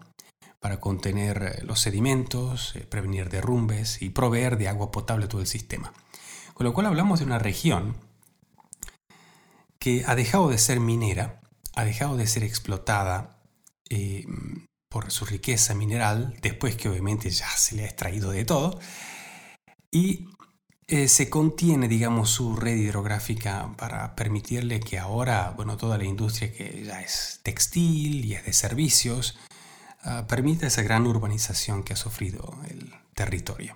para 0.60 0.80
contener 0.80 1.42
eh, 1.42 1.63
los 1.66 1.80
sedimentos, 1.80 2.75
eh, 2.75 2.82
prevenir 2.82 3.30
derrumbes 3.30 4.04
y 4.04 4.12
proveer 4.12 4.60
de 4.60 4.68
agua 4.68 4.92
potable 4.92 5.27
todo 5.27 5.42
el 5.42 5.48
sistema. 5.48 5.94
Con 6.54 6.66
lo 6.66 6.74
cual 6.74 6.86
hablamos 6.86 7.20
de 7.20 7.25
una 7.25 7.39
región 7.39 7.98
que 9.80 10.04
ha 10.06 10.13
dejado 10.13 10.50
de 10.50 10.60
ser 10.60 10.80
minera, 10.80 11.42
ha 11.77 11.86
dejado 11.86 12.17
de 12.17 12.25
ser 12.25 12.43
explotada 12.43 13.39
por 14.89 15.12
su 15.12 15.25
riqueza 15.25 15.75
mineral, 15.75 16.36
después 16.41 16.75
que 16.75 16.89
obviamente 16.89 17.29
ya 17.29 17.50
se 17.51 17.75
le 17.75 17.84
ha 17.84 17.86
extraído 17.86 18.31
de 18.31 18.46
todo, 18.46 18.79
y 19.91 20.27
eh, 20.88 21.07
se 21.07 21.29
contiene, 21.29 21.88
digamos, 21.88 22.31
su 22.31 22.55
red 22.55 22.77
hidrográfica 22.77 23.74
para 23.77 24.15
permitirle 24.15 24.79
que 24.79 24.98
ahora, 24.98 25.53
bueno, 25.55 25.77
toda 25.77 26.00
la 26.00 26.05
industria 26.05 26.51
que 26.51 26.84
ya 26.84 27.01
es 27.01 27.41
textil 27.43 28.25
y 28.25 28.34
es 28.34 28.46
de 28.46 28.53
servicios, 28.53 29.38
ah, 30.01 30.25
permita 30.27 30.65
esa 30.65 30.81
gran 30.81 31.05
urbanización 31.05 31.84
que 31.84 31.93
ha 31.93 31.98
sufrido 31.98 32.57
el 32.72 32.91
territorio. 33.13 33.75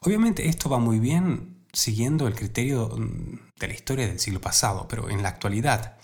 Obviamente 0.00 0.46
esto 0.46 0.68
va 0.68 0.78
muy 0.78 0.98
bien 0.98 1.64
siguiendo 1.72 2.26
el 2.26 2.34
criterio 2.34 2.88
mm, 2.88 3.58
de 3.58 3.68
la 3.68 3.74
historia 3.74 4.06
del 4.06 4.20
siglo 4.20 4.42
pasado, 4.42 4.86
pero 4.88 5.08
en 5.08 5.22
la 5.22 5.30
actualidad, 5.30 5.97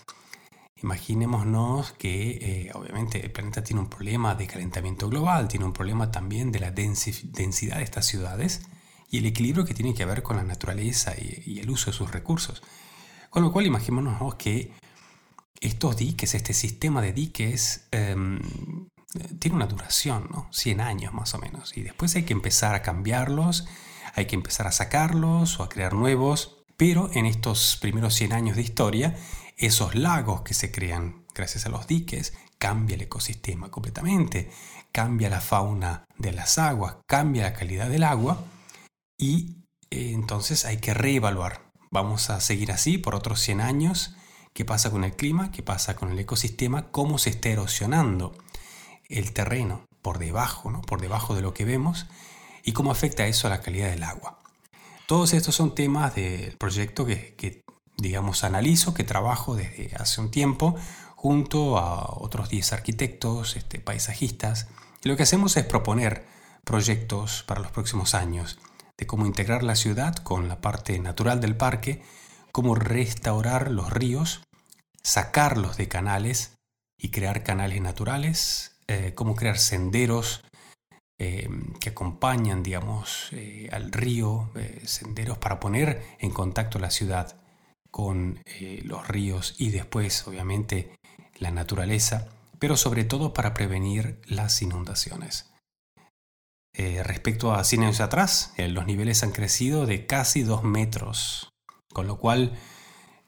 imaginémonos 0.81 1.93
que 1.93 2.31
eh, 2.41 2.71
obviamente 2.73 3.23
el 3.23 3.31
planeta 3.31 3.63
tiene 3.63 3.81
un 3.81 3.89
problema 3.89 4.35
de 4.35 4.47
calentamiento 4.47 5.09
global, 5.09 5.47
tiene 5.47 5.65
un 5.65 5.73
problema 5.73 6.11
también 6.11 6.51
de 6.51 6.59
la 6.59 6.71
densidad 6.71 7.77
de 7.77 7.83
estas 7.83 8.05
ciudades, 8.05 8.61
y 9.09 9.19
el 9.19 9.25
equilibrio 9.25 9.65
que 9.65 9.73
tiene 9.73 9.93
que 9.93 10.05
ver 10.05 10.23
con 10.23 10.35
la 10.35 10.43
naturaleza 10.43 11.13
y, 11.17 11.59
el 11.59 11.69
uso 11.69 11.91
de 11.91 11.97
sus 11.97 12.11
recursos. 12.11 12.61
Con 13.29 13.43
lo 13.43 13.51
cual 13.51 13.65
imaginémonos 13.65 14.35
que 14.35 14.73
estos 15.61 15.97
diques, 15.97 16.35
este 16.35 16.53
sistema 16.53 17.01
de 17.01 17.13
diques, 17.13 17.87
em, 17.91 18.39
tiene 19.39 19.55
una 19.55 19.67
duración, 19.67 20.27
¿no? 20.31 20.47
100 20.51 20.81
años 20.81 21.13
más 21.13 21.33
o 21.33 21.39
menos. 21.39 21.77
Y 21.77 21.81
después 21.81 22.15
hay 22.15 22.23
que 22.23 22.33
empezar 22.33 22.75
a 22.75 22.81
cambiarlos, 22.81 23.65
hay 24.13 24.25
que 24.25 24.35
empezar 24.35 24.67
a 24.67 24.71
sacarlos 24.71 25.59
o 25.59 25.63
a 25.63 25.69
crear 25.69 25.93
nuevos. 25.93 26.57
Pero 26.77 27.09
en 27.13 27.25
estos 27.25 27.77
primeros 27.79 28.15
100 28.15 28.33
años 28.33 28.55
de 28.57 28.63
historia, 28.63 29.15
esos 29.57 29.95
lagos 29.95 30.41
que 30.41 30.53
se 30.53 30.71
crean 30.71 31.25
gracias 31.33 31.65
a 31.65 31.69
los 31.69 31.87
diques, 31.87 32.33
cambia 32.57 32.95
el 32.95 33.01
ecosistema 33.01 33.69
completamente, 33.69 34.49
cambia 34.91 35.29
la 35.29 35.41
fauna 35.41 36.05
de 36.17 36.31
las 36.31 36.57
aguas, 36.57 36.97
cambia 37.05 37.43
la 37.43 37.53
calidad 37.53 37.89
del 37.89 38.03
agua 38.03 38.43
y 39.17 39.65
eh, 39.91 40.11
entonces 40.13 40.65
hay 40.65 40.77
que 40.77 40.93
reevaluar. 40.93 41.71
Vamos 41.91 42.29
a 42.29 42.39
seguir 42.39 42.71
así 42.71 42.97
por 42.97 43.15
otros 43.15 43.39
100 43.41 43.61
años. 43.61 44.15
¿Qué 44.53 44.65
pasa 44.65 44.89
con 44.89 45.03
el 45.03 45.15
clima? 45.15 45.51
¿Qué 45.51 45.63
pasa 45.63 45.95
con 45.95 46.11
el 46.11 46.19
ecosistema? 46.19 46.91
¿Cómo 46.91 47.17
se 47.17 47.29
está 47.29 47.49
erosionando 47.49 48.37
el 49.09 49.33
terreno 49.33 49.85
por 50.01 50.17
debajo, 50.17 50.71
¿no? 50.71 50.81
por 50.81 51.01
debajo 51.01 51.35
de 51.35 51.41
lo 51.41 51.53
que 51.53 51.65
vemos? 51.65 52.07
¿Y 52.63 52.71
cómo 52.71 52.91
afecta 52.91 53.27
eso 53.27 53.47
a 53.47 53.49
la 53.49 53.61
calidad 53.61 53.89
del 53.89 54.03
agua? 54.03 54.39
Todos 55.07 55.33
estos 55.33 55.55
son 55.55 55.75
temas 55.75 56.15
del 56.15 56.57
proyecto 56.57 57.05
que, 57.05 57.61
digamos, 57.97 58.43
analizo, 58.43 58.93
que 58.93 59.03
trabajo 59.03 59.55
desde 59.55 59.95
hace 59.95 60.21
un 60.21 60.31
tiempo 60.31 60.75
junto 61.15 61.77
a 61.77 62.13
otros 62.17 62.49
10 62.49 62.73
arquitectos, 62.73 63.55
este, 63.55 63.79
paisajistas. 63.79 64.67
Y 65.03 65.09
lo 65.09 65.17
que 65.17 65.23
hacemos 65.23 65.57
es 65.57 65.65
proponer 65.65 66.25
proyectos 66.63 67.43
para 67.43 67.61
los 67.61 67.71
próximos 67.71 68.13
años 68.13 68.59
de 68.97 69.07
cómo 69.07 69.25
integrar 69.25 69.63
la 69.63 69.75
ciudad 69.75 70.15
con 70.15 70.47
la 70.47 70.61
parte 70.61 70.99
natural 70.99 71.41
del 71.41 71.55
parque, 71.55 72.03
cómo 72.51 72.75
restaurar 72.75 73.71
los 73.71 73.91
ríos, 73.91 74.41
sacarlos 75.03 75.77
de 75.77 75.87
canales 75.87 76.57
y 76.97 77.11
crear 77.11 77.43
canales 77.43 77.81
naturales, 77.81 78.77
eh, 78.87 79.13
cómo 79.15 79.35
crear 79.35 79.57
senderos 79.57 80.43
eh, 81.17 81.49
que 81.79 81.89
acompañan, 81.89 82.63
digamos, 82.63 83.29
eh, 83.31 83.69
al 83.71 83.91
río, 83.91 84.51
senderos 84.85 85.37
para 85.37 85.59
poner 85.59 86.03
en 86.19 86.31
contacto 86.31 86.79
la 86.79 86.91
ciudad 86.91 87.44
con 87.95 88.41
los 88.83 89.07
ríos 89.07 89.55
y 89.57 89.69
después, 89.69 90.27
obviamente, 90.27 90.93
la 91.39 91.49
naturaleza, 91.49 92.27
pero 92.59 92.75
sobre 92.75 93.05
todo 93.05 93.33
para 93.33 93.53
prevenir 93.53 94.19
las 94.25 94.61
inundaciones. 94.61 95.49
Eh, 96.73 97.03
respecto 97.03 97.53
a 97.53 97.63
100 97.63 97.83
años 97.83 98.01
atrás, 98.01 98.51
eh, 98.57 98.67
los 98.67 98.85
niveles 98.85 99.23
han 99.23 99.31
crecido 99.31 99.85
de 99.85 100.05
casi 100.07 100.43
2 100.43 100.65
metros, 100.65 101.53
con 101.93 102.05
lo 102.05 102.17
cual 102.17 102.59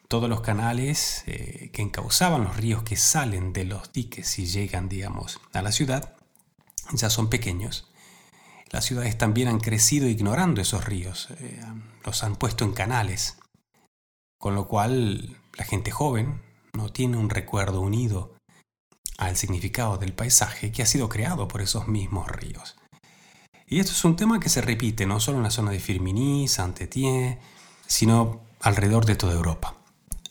todos 0.09 0.27
los 0.27 0.41
canales 0.41 1.23
eh, 1.27 1.69
que 1.71 1.81
encauzaban 1.81 2.43
los 2.43 2.57
ríos 2.57 2.83
que 2.83 2.97
salen 2.97 3.53
de 3.53 3.63
los 3.63 3.93
diques 3.93 4.37
y 4.37 4.47
llegan, 4.47 4.89
digamos, 4.89 5.39
a 5.53 5.61
la 5.61 5.71
ciudad, 5.71 6.17
ya 6.91 7.09
son 7.09 7.29
pequeños. 7.29 7.89
Las 8.69 8.83
ciudades 8.83 9.17
también 9.17 9.47
han 9.47 9.61
crecido 9.61 10.09
ignorando 10.09 10.59
esos 10.59 10.83
ríos, 10.83 11.29
los 12.03 12.21
han 12.25 12.35
puesto 12.35 12.65
en 12.65 12.73
canales, 12.73 13.37
con 14.37 14.55
lo 14.55 14.67
cual 14.67 15.37
la 15.57 15.65
gente 15.65 15.91
joven 15.91 16.41
no 16.73 16.91
tiene 16.91 17.17
un 17.17 17.29
recuerdo 17.29 17.81
unido 17.81 18.35
al 19.17 19.35
significado 19.35 19.97
del 19.97 20.13
paisaje 20.13 20.71
que 20.71 20.83
ha 20.83 20.85
sido 20.85 21.09
creado 21.09 21.47
por 21.47 21.61
esos 21.61 21.87
mismos 21.87 22.27
ríos. 22.27 22.77
Y 23.65 23.79
esto 23.79 23.91
es 23.91 24.05
un 24.05 24.15
tema 24.15 24.39
que 24.39 24.49
se 24.49 24.61
repite 24.61 25.05
no 25.05 25.19
solo 25.19 25.37
en 25.37 25.43
la 25.43 25.51
zona 25.51 25.71
de 25.71 25.79
Firminy, 25.79 26.47
Saint-Étienne, 26.47 27.39
sino 27.85 28.41
alrededor 28.61 29.05
de 29.05 29.15
toda 29.15 29.33
Europa. 29.33 29.75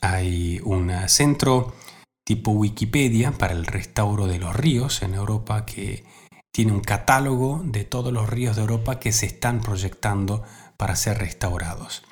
Hay 0.01 0.59
un 0.63 0.91
centro 1.07 1.75
tipo 2.23 2.51
Wikipedia 2.51 3.31
para 3.31 3.53
el 3.53 3.65
restauro 3.65 4.27
de 4.27 4.39
los 4.39 4.55
ríos 4.55 5.01
en 5.01 5.13
Europa 5.13 5.65
que 5.65 6.03
tiene 6.51 6.71
un 6.71 6.81
catálogo 6.81 7.61
de 7.63 7.83
todos 7.83 8.11
los 8.11 8.29
ríos 8.29 8.55
de 8.55 8.63
Europa 8.63 8.99
que 8.99 9.11
se 9.11 9.27
están 9.27 9.61
proyectando 9.61 10.43
para 10.75 10.95
ser 10.95 11.19
restaurados. 11.19 12.03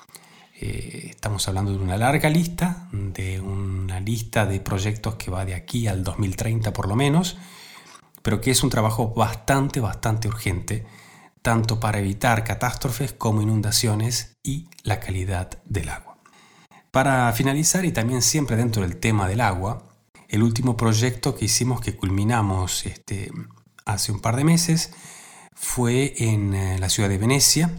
Eh, 0.60 1.08
estamos 1.10 1.48
hablando 1.48 1.72
de 1.72 1.78
una 1.78 1.98
larga 1.98 2.30
lista, 2.30 2.88
de 2.92 3.42
una 3.42 4.00
lista 4.00 4.46
de 4.46 4.60
proyectos 4.60 5.16
que 5.16 5.32
va 5.32 5.46
de 5.46 5.54
aquí 5.54 5.88
al 5.88 6.04
2030 6.04 6.72
por 6.72 6.88
lo 6.88 6.96
menos, 6.96 7.38
pero 8.22 8.42
que 8.42 8.52
es 8.52 8.64
un 8.64 8.70
trabajo 8.70 9.14
bastante, 9.14 9.80
bastante 9.80 10.28
urgente 10.28 10.86
tanto 11.46 11.80
para 11.80 12.00
evitar 12.00 12.44
catástrofes 12.44 13.14
como 13.14 13.40
inundaciones 13.40 14.40
y 14.42 14.68
la 14.82 15.00
calidad 15.00 15.62
del 15.66 15.90
agua. 15.90 16.18
Para 16.90 17.32
finalizar 17.34 17.86
y 17.86 17.92
también 17.92 18.24
siempre 18.24 18.56
dentro 18.56 18.82
del 18.82 18.98
tema 18.98 19.28
del 19.28 19.42
agua, 19.42 19.84
el 20.28 20.42
último 20.42 20.76
proyecto 20.76 21.36
que 21.36 21.46
hicimos 21.46 21.82
que 21.82 21.96
culminamos 21.96 22.88
este, 22.88 23.32
hace 23.86 24.12
un 24.12 24.22
par 24.22 24.38
de 24.38 24.44
meses 24.44 24.92
fue 25.54 26.16
en 26.18 26.56
eh, 26.56 26.80
la 26.80 26.90
ciudad 26.90 27.10
de 27.10 27.20
Venecia, 27.20 27.70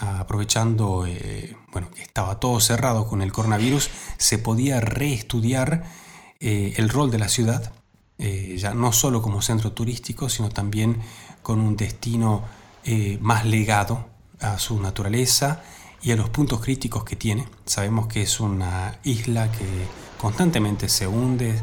aprovechando 0.00 1.06
eh, 1.06 1.56
bueno, 1.72 1.90
que 1.90 2.02
estaba 2.02 2.38
todo 2.40 2.60
cerrado 2.60 3.06
con 3.06 3.22
el 3.22 3.32
coronavirus, 3.32 3.90
se 4.18 4.38
podía 4.38 4.80
reestudiar 4.80 5.84
eh, 6.40 6.74
el 6.76 6.88
rol 6.88 7.10
de 7.10 7.18
la 7.18 7.28
ciudad, 7.28 7.72
eh, 8.18 8.56
ya 8.58 8.74
no 8.74 8.92
solo 8.92 9.22
como 9.22 9.42
centro 9.42 9.72
turístico, 9.72 10.28
sino 10.28 10.48
también 10.48 11.00
con 11.42 11.60
un 11.60 11.76
destino 11.76 12.44
más 13.20 13.44
legado 13.44 14.06
a 14.40 14.60
su 14.60 14.80
naturaleza 14.80 15.60
y 16.02 16.12
a 16.12 16.16
los 16.16 16.30
puntos 16.30 16.60
críticos 16.60 17.02
que 17.02 17.16
tiene. 17.16 17.48
Sabemos 17.64 18.06
que 18.06 18.22
es 18.22 18.38
una 18.38 19.00
isla 19.02 19.50
que 19.50 19.66
constantemente 20.20 20.88
se 20.88 21.08
hunde, 21.08 21.60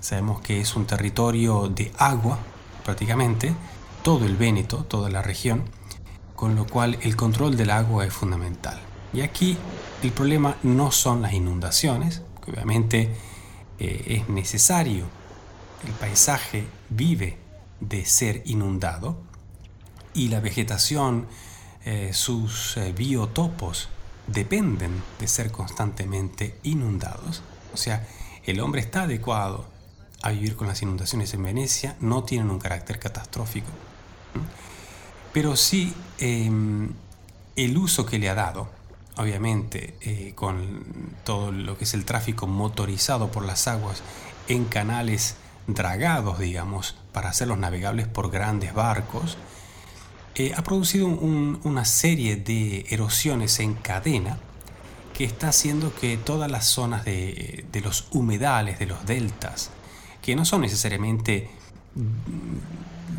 sabemos 0.00 0.40
que 0.40 0.62
es 0.62 0.74
un 0.74 0.86
territorio 0.86 1.68
de 1.68 1.92
agua 1.98 2.38
prácticamente, 2.82 3.54
todo 4.02 4.24
el 4.24 4.38
Véneto, 4.38 4.84
toda 4.84 5.10
la 5.10 5.20
región, 5.20 5.64
con 6.38 6.54
lo 6.54 6.68
cual 6.68 6.96
el 7.02 7.16
control 7.16 7.56
del 7.56 7.70
agua 7.70 8.06
es 8.06 8.12
fundamental. 8.14 8.78
Y 9.12 9.22
aquí 9.22 9.56
el 10.04 10.12
problema 10.12 10.56
no 10.62 10.92
son 10.92 11.20
las 11.20 11.32
inundaciones, 11.32 12.22
que 12.44 12.52
obviamente 12.52 13.12
eh, 13.80 14.04
es 14.06 14.28
necesario, 14.28 15.06
el 15.84 15.92
paisaje 15.94 16.64
vive 16.90 17.38
de 17.80 18.04
ser 18.04 18.42
inundado 18.44 19.18
y 20.14 20.28
la 20.28 20.38
vegetación, 20.38 21.26
eh, 21.84 22.12
sus 22.12 22.76
eh, 22.76 22.92
biotopos 22.92 23.88
dependen 24.28 25.02
de 25.18 25.26
ser 25.26 25.50
constantemente 25.50 26.60
inundados. 26.62 27.42
O 27.74 27.76
sea, 27.76 28.06
el 28.44 28.60
hombre 28.60 28.80
está 28.80 29.02
adecuado 29.02 29.66
a 30.22 30.30
vivir 30.30 30.54
con 30.54 30.68
las 30.68 30.82
inundaciones 30.82 31.34
en 31.34 31.42
Venecia, 31.42 31.96
no 31.98 32.22
tienen 32.22 32.48
un 32.48 32.60
carácter 32.60 33.00
catastrófico 33.00 33.72
pero 35.32 35.56
sí 35.56 35.94
em, 36.18 36.90
el 37.56 37.76
uso 37.76 38.06
que 38.06 38.18
le 38.18 38.28
ha 38.28 38.34
dado, 38.34 38.68
obviamente, 39.16 39.96
eh, 40.00 40.32
con 40.34 40.82
todo 41.24 41.52
lo 41.52 41.76
que 41.76 41.84
es 41.84 41.94
el 41.94 42.04
tráfico 42.04 42.46
motorizado 42.46 43.30
por 43.30 43.44
las 43.44 43.68
aguas 43.68 44.02
en 44.48 44.64
canales 44.64 45.36
dragados, 45.66 46.38
digamos, 46.38 46.96
para 47.12 47.30
hacerlos 47.30 47.58
navegables 47.58 48.06
por 48.06 48.30
grandes 48.30 48.74
barcos, 48.74 49.36
eh, 50.34 50.52
ha 50.56 50.62
producido 50.62 51.06
una 51.08 51.84
serie 51.84 52.36
de 52.36 52.86
erosiones 52.90 53.58
en 53.58 53.74
cadena 53.74 54.38
que 55.12 55.24
está 55.24 55.48
haciendo 55.48 55.92
que 55.94 56.16
todas 56.16 56.48
las 56.48 56.66
zonas 56.66 57.04
de, 57.04 57.64
de 57.72 57.80
los 57.80 58.06
humedales, 58.12 58.78
de 58.78 58.86
los 58.86 59.04
deltas, 59.04 59.70
que 60.22 60.36
no 60.36 60.44
son 60.44 60.60
necesariamente 60.60 61.50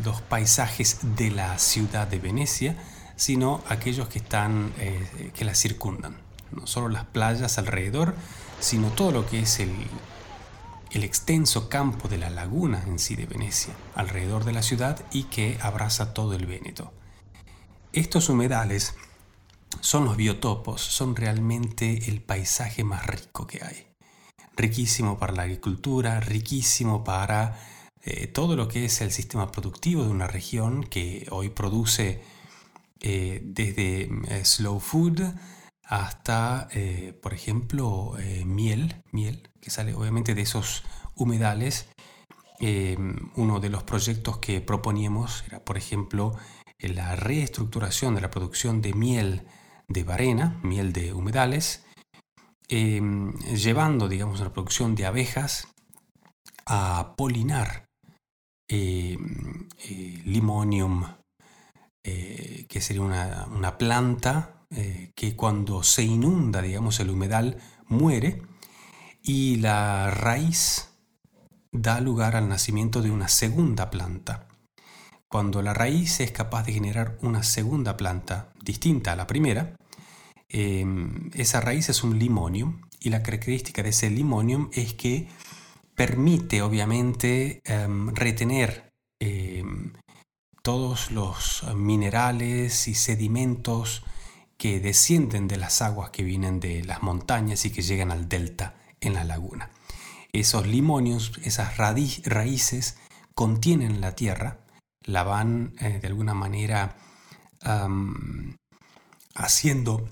los 0.04 0.20
paisajes 0.22 0.98
de 1.16 1.30
la 1.30 1.58
ciudad 1.58 2.06
de 2.06 2.18
Venecia, 2.18 2.76
sino 3.16 3.62
aquellos 3.68 4.08
que 4.08 4.18
están 4.18 4.72
eh, 4.78 5.32
que 5.34 5.44
la 5.44 5.54
circundan. 5.54 6.16
No 6.52 6.66
solo 6.66 6.88
las 6.88 7.04
playas 7.04 7.58
alrededor, 7.58 8.14
sino 8.60 8.88
todo 8.88 9.12
lo 9.12 9.26
que 9.26 9.40
es 9.40 9.60
el, 9.60 9.72
el 10.90 11.04
extenso 11.04 11.68
campo 11.68 12.08
de 12.08 12.18
la 12.18 12.30
laguna 12.30 12.82
en 12.86 12.98
sí 12.98 13.14
de 13.16 13.26
Venecia, 13.26 13.74
alrededor 13.94 14.44
de 14.44 14.52
la 14.52 14.62
ciudad 14.62 15.04
y 15.12 15.24
que 15.24 15.58
abraza 15.62 16.12
todo 16.14 16.34
el 16.34 16.46
Véneto. 16.46 16.92
Estos 17.92 18.28
humedales 18.28 18.94
son 19.80 20.04
los 20.04 20.16
biotopos, 20.16 20.80
son 20.80 21.14
realmente 21.14 22.08
el 22.08 22.20
paisaje 22.20 22.84
más 22.84 23.06
rico 23.06 23.46
que 23.46 23.62
hay. 23.64 23.86
Riquísimo 24.56 25.18
para 25.18 25.32
la 25.32 25.42
agricultura, 25.42 26.20
riquísimo 26.20 27.04
para 27.04 27.56
eh, 28.02 28.28
todo 28.28 28.56
lo 28.56 28.66
que 28.66 28.86
es 28.86 29.02
el 29.02 29.10
sistema 29.10 29.52
productivo 29.52 30.04
de 30.04 30.10
una 30.10 30.26
región 30.26 30.84
que 30.84 31.26
hoy 31.30 31.50
produce 31.50 32.22
eh, 33.00 33.42
desde 33.44 34.08
eh, 34.28 34.44
slow 34.44 34.80
food 34.80 35.20
hasta, 35.84 36.68
por 37.20 37.34
ejemplo, 37.34 38.14
miel, 38.46 39.02
miel, 39.10 39.50
que 39.60 39.70
sale 39.70 39.92
obviamente 39.92 40.36
de 40.36 40.42
esos 40.42 40.84
humedales. 41.16 41.88
uno 43.34 43.58
de 43.58 43.70
los 43.70 43.82
proyectos 43.82 44.38
que 44.38 44.60
proponíamos 44.60 45.42
era, 45.48 45.64
por 45.64 45.76
ejemplo, 45.76 46.36
la 46.78 47.16
reestructuración 47.16 48.14
de 48.14 48.20
la 48.20 48.30
producción 48.30 48.82
de 48.82 48.92
miel 48.92 49.48
de 49.88 50.04
varena, 50.04 50.60
miel 50.62 50.92
de 50.92 51.12
humedales, 51.12 51.84
llevando, 52.68 54.08
digamos, 54.08 54.38
la 54.38 54.52
producción 54.52 54.94
de 54.94 55.06
abejas 55.06 55.66
a 56.66 57.14
polinar 57.16 57.89
eh, 58.72 59.18
eh, 59.88 60.22
limonium, 60.24 61.04
eh, 62.04 62.66
que 62.68 62.80
sería 62.80 63.02
una, 63.02 63.78
planta 63.78 64.64
que 65.16 65.34
cuando 65.34 65.82
se 65.82 66.04
inunda, 66.04 66.62
digamos, 66.62 67.00
el 67.00 67.10
humedal 67.10 67.56
muere 67.88 68.42
y 69.24 69.56
la 69.56 70.12
raíz 70.12 70.92
da 71.72 72.00
lugar 72.00 72.36
al 72.36 72.48
nacimiento 72.48 73.02
de 73.02 73.10
una 73.10 73.26
segunda 73.26 73.90
planta. 73.90 74.46
Cuando 75.26 75.62
la 75.62 75.74
raíz 75.74 76.20
es 76.20 76.30
capaz 76.30 76.62
de 76.62 76.72
generar 76.72 77.18
una 77.22 77.42
segunda 77.42 77.96
planta 77.96 78.52
distinta 78.62 79.12
a 79.12 79.16
la 79.16 79.26
primera, 79.26 79.74
esa 80.48 81.60
raíz 81.60 81.88
es 81.88 82.04
un 82.04 82.20
limonium 82.20 82.82
y 83.00 83.10
la 83.10 83.24
característica 83.24 83.82
de 83.82 83.88
ese 83.88 84.10
limonium 84.10 84.70
es 84.72 84.94
que 84.94 85.28
permite 86.00 86.62
obviamente 86.62 87.60
em, 87.62 88.08
retener 88.14 88.90
em, 89.20 89.92
todos 90.62 91.10
los 91.10 91.62
minerales 91.76 92.88
y 92.88 92.94
sedimentos 92.94 94.02
que 94.56 94.80
descienden 94.80 95.46
de 95.46 95.58
las 95.58 95.82
aguas 95.82 96.08
que 96.08 96.22
vienen 96.22 96.58
de 96.58 96.82
las 96.84 97.02
montañas 97.02 97.66
y 97.66 97.70
que 97.70 97.82
llegan 97.82 98.10
al 98.10 98.30
delta 98.30 98.76
en 99.02 99.12
la 99.12 99.24
laguna. 99.24 99.68
Esos 100.32 100.66
limonios, 100.66 101.32
esas 101.44 101.76
raíces 101.76 102.96
contienen 103.34 104.00
la 104.00 104.14
tierra, 104.14 104.64
la 105.04 105.22
van 105.22 105.74
eh, 105.80 105.98
de 106.00 106.08
alguna 106.08 106.32
manera 106.32 106.96
haciendo 109.34 110.08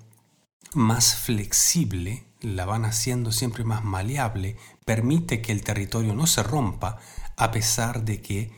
más 0.74 1.16
flexible, 1.16 2.26
la 2.42 2.66
van 2.66 2.84
haciendo 2.84 3.32
siempre 3.32 3.64
más 3.64 3.82
maleable, 3.84 4.58
permite 4.88 5.42
que 5.42 5.52
el 5.52 5.62
territorio 5.62 6.14
no 6.14 6.26
se 6.26 6.42
rompa 6.42 6.96
a 7.36 7.50
pesar 7.50 8.06
de 8.06 8.22
que 8.22 8.50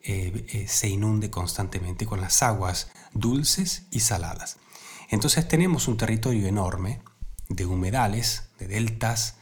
eh, 0.00 0.46
eh, 0.48 0.64
se 0.66 0.88
inunde 0.88 1.28
constantemente 1.28 2.06
con 2.06 2.22
las 2.22 2.42
aguas 2.42 2.90
dulces 3.12 3.86
y 3.90 4.00
saladas. 4.00 4.56
Entonces 5.10 5.46
tenemos 5.46 5.86
un 5.86 5.98
territorio 5.98 6.46
enorme 6.46 7.02
de 7.50 7.66
humedales, 7.66 8.48
de 8.58 8.66
deltas, 8.66 9.36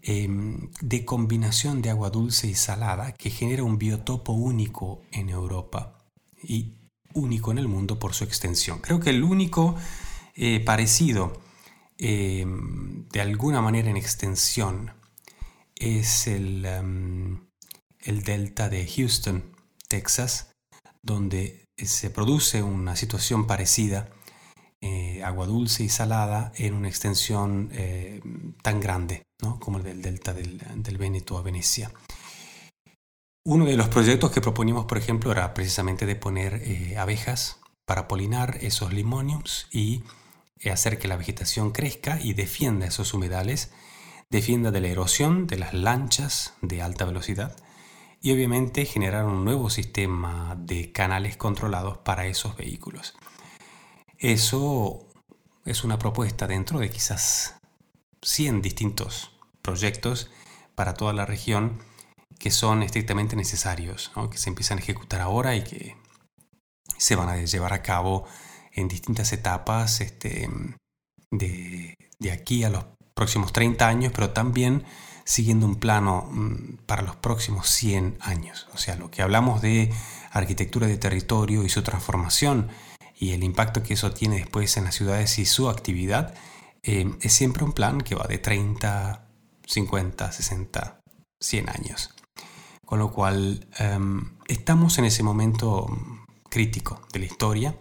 em, 0.00 0.70
de 0.80 1.04
combinación 1.04 1.82
de 1.82 1.90
agua 1.90 2.08
dulce 2.08 2.46
y 2.48 2.54
salada 2.54 3.12
que 3.12 3.28
genera 3.28 3.62
un 3.62 3.76
biotopo 3.76 4.32
único 4.32 5.02
en 5.12 5.28
Europa 5.28 5.98
y 6.42 6.78
único 7.12 7.52
en 7.52 7.58
el 7.58 7.68
mundo 7.68 7.98
por 7.98 8.14
su 8.14 8.24
extensión. 8.24 8.78
Creo 8.78 9.00
que 9.00 9.10
el 9.10 9.22
único 9.22 9.76
eh, 10.34 10.60
parecido 10.60 11.42
em, 11.98 13.06
de 13.10 13.20
alguna 13.20 13.60
manera 13.60 13.90
en 13.90 13.98
extensión 13.98 14.96
es 15.80 16.26
em, 16.26 17.40
el, 18.00 18.22
delta 18.22 18.68
de 18.68 18.86
Houston, 18.86 19.56
Texas, 19.88 20.50
donde 21.02 21.66
se 21.76 22.10
produce 22.10 22.62
una 22.62 22.96
situación 22.96 23.46
parecida, 23.46 24.10
eh, 24.80 25.22
agua 25.24 25.46
dulce 25.46 25.84
y 25.84 25.88
salada, 25.88 26.52
en 26.56 26.74
una 26.74 26.88
extensión 26.88 27.70
eh, 27.72 28.20
tan 28.62 28.80
grande 28.80 29.22
como 29.60 29.78
el 29.78 29.84
del 29.84 30.02
delta 30.02 30.32
del, 30.32 30.60
del 30.82 30.98
Véneto 30.98 31.38
a 31.38 31.42
Venecia. 31.42 31.92
Uno 33.44 33.64
de 33.64 33.76
los 33.76 33.88
proyectos 33.88 34.30
que 34.30 34.40
proponimos, 34.40 34.84
por 34.86 34.98
ejemplo, 34.98 35.32
era 35.32 35.54
precisamente 35.54 36.06
de 36.06 36.16
poner 36.16 36.54
eh, 36.64 36.98
abejas 36.98 37.60
para 37.86 38.08
polinar 38.08 38.58
esos 38.60 38.92
limoniums 38.92 39.68
y 39.70 40.02
hacer 40.70 40.98
que 40.98 41.08
la 41.08 41.16
vegetación 41.16 41.70
crezca 41.70 42.20
y 42.20 42.34
defienda 42.34 42.86
esos 42.86 43.14
humedales 43.14 43.70
defienda 44.30 44.70
de 44.70 44.80
la 44.80 44.88
erosión 44.88 45.46
de 45.46 45.58
las 45.58 45.74
lanchas 45.74 46.54
de 46.60 46.82
alta 46.82 47.04
velocidad 47.04 47.56
y 48.20 48.32
obviamente 48.32 48.84
generar 48.84 49.24
un 49.24 49.44
nuevo 49.44 49.70
sistema 49.70 50.56
de 50.58 50.92
canales 50.92 51.36
controlados 51.36 51.98
para 51.98 52.26
esos 52.26 52.56
vehículos. 52.56 53.14
Eso 54.18 55.06
es 55.64 55.84
una 55.84 55.98
propuesta 55.98 56.46
dentro 56.46 56.80
de 56.80 56.90
quizás 56.90 57.56
100 58.22 58.62
distintos 58.62 59.30
proyectos 59.62 60.30
para 60.74 60.94
toda 60.94 61.12
la 61.12 61.26
región 61.26 61.78
que 62.38 62.50
son 62.50 62.82
estrictamente 62.82 63.36
necesarios, 63.36 64.12
que 64.30 64.38
se 64.38 64.50
empiezan 64.50 64.78
a 64.78 64.80
ejecutar 64.80 65.20
ahora 65.20 65.56
y 65.56 65.64
que 65.64 65.96
se 66.96 67.16
van 67.16 67.28
a 67.28 67.36
llevar 67.36 67.72
a 67.72 67.82
cabo 67.82 68.26
en 68.72 68.88
distintas 68.88 69.32
etapas 69.32 70.00
este, 70.00 70.48
de, 71.30 71.94
de 72.18 72.32
aquí 72.32 72.64
a 72.64 72.70
los 72.70 72.84
próximos 73.18 73.52
30 73.52 73.88
años, 73.88 74.12
pero 74.14 74.30
también 74.30 74.84
siguiendo 75.24 75.66
un 75.66 75.74
plano 75.74 76.28
mm, 76.30 76.86
para 76.86 77.02
los 77.02 77.16
próximos 77.16 77.66
100 77.68 78.16
años. 78.20 78.68
O 78.72 78.78
sea, 78.78 78.94
lo 78.94 79.10
que 79.10 79.22
hablamos 79.22 79.60
de 79.60 79.92
arquitectura 80.30 80.86
de 80.86 80.98
territorio 80.98 81.64
y 81.64 81.68
su 81.68 81.82
transformación 81.82 82.68
y 83.18 83.32
el 83.32 83.42
impacto 83.42 83.82
que 83.82 83.94
eso 83.94 84.12
tiene 84.12 84.36
después 84.36 84.76
en 84.76 84.84
las 84.84 84.94
ciudades 84.94 85.40
y 85.40 85.46
su 85.46 85.68
actividad, 85.68 86.34
eh, 86.84 87.12
es 87.20 87.32
siempre 87.32 87.64
un 87.64 87.72
plan 87.72 88.00
que 88.00 88.14
va 88.14 88.28
de 88.28 88.38
30, 88.38 89.26
50, 89.66 90.32
60, 90.32 91.00
100 91.40 91.68
años. 91.70 92.14
Con 92.86 93.00
lo 93.00 93.10
cual 93.10 93.66
em, 93.78 94.36
estamos 94.46 94.98
en 94.98 95.06
ese 95.06 95.24
momento 95.24 95.88
crítico 96.48 97.02
de 97.12 97.18
la 97.18 97.26
historia, 97.26 97.76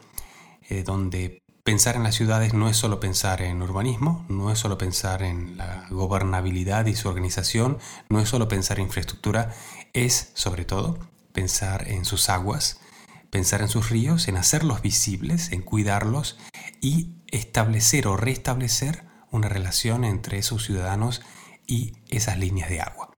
eh, 0.67 0.81
donde 0.83 1.37
pensar 1.67 1.97
en 1.97 2.03
las 2.03 2.15
ciudades 2.15 2.53
no 2.53 2.69
es 2.69 2.77
solo 2.77 3.01
pensar 3.01 3.41
en 3.41 3.61
urbanismo, 3.61 4.25
no 4.29 4.53
es 4.53 4.59
solo 4.59 4.77
pensar 4.77 5.21
en 5.21 5.57
la 5.57 5.85
gobernabilidad 5.89 6.85
y 6.85 6.95
su 6.95 7.09
organización, 7.09 7.77
no 8.07 8.21
es 8.21 8.29
solo 8.29 8.47
pensar 8.47 8.79
en 8.79 8.85
infraestructura, 8.85 9.53
es 9.91 10.31
sobre 10.33 10.63
todo 10.63 10.97
pensar 11.33 11.89
en 11.89 12.05
sus 12.05 12.29
aguas, 12.29 12.79
pensar 13.31 13.61
en 13.61 13.67
sus 13.67 13.89
ríos, 13.89 14.29
en 14.29 14.37
hacerlos 14.37 14.81
visibles, 14.81 15.51
en 15.51 15.61
cuidarlos 15.61 16.37
y 16.79 17.17
establecer 17.31 18.07
o 18.07 18.15
restablecer 18.15 19.03
una 19.29 19.49
relación 19.49 20.05
entre 20.05 20.37
esos 20.37 20.63
ciudadanos 20.63 21.21
y 21.67 21.97
esas 22.07 22.37
líneas 22.37 22.69
de 22.69 22.79
agua. 22.79 23.11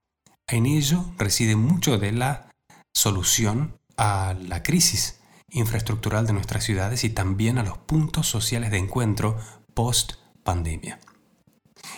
En 0.48 0.66
ello 0.66 1.04
reside 1.18 1.54
mucho 1.54 1.98
de 1.98 2.10
la 2.10 2.50
solución 2.92 3.78
a 3.96 4.34
la 4.40 4.64
crisis 4.64 5.19
infraestructural 5.50 6.26
de 6.26 6.32
nuestras 6.32 6.64
ciudades 6.64 7.04
y 7.04 7.10
también 7.10 7.58
a 7.58 7.62
los 7.62 7.78
puntos 7.78 8.28
sociales 8.28 8.70
de 8.70 8.78
encuentro 8.78 9.38
post 9.74 10.12
pandemia. 10.42 10.98